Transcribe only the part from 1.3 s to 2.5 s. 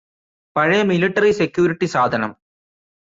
security സാധനം